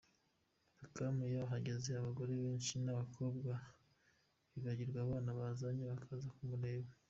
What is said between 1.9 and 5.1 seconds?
abagore benshi n’abakobwa bibagirwa